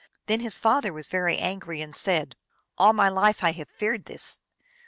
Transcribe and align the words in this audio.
Then 0.25 0.39
his 0.39 0.57
father 0.57 0.91
was 0.91 1.07
very 1.07 1.37
angry, 1.37 1.79
and 1.79 1.95
said," 1.95 2.35
All 2.79 2.91
my 2.91 3.07
life 3.07 3.41
have 3.41 3.55
I 3.71 3.77
feared 3.77 4.05
this. 4.05 4.39